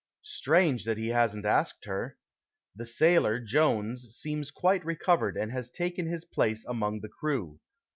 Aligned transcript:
Strange 0.23 0.83
that 0.83 0.97
he 0.97 1.09
hasn't 1.09 1.45
asked 1.45 1.85
her. 1.85 2.17
The 2.75 2.87
sailor, 2.87 3.39
Jones, 3.39 4.07
seems 4.19 4.49
quite 4.49 4.83
recovered 4.83 5.37
and 5.37 5.51
has 5.51 5.69
taken 5.69 6.07
his 6.07 6.25
place 6.25 6.65
among 6.65 7.01
the 7.01 7.09
crew. 7.09 7.59